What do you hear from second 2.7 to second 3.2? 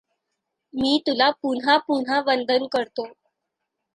करतो.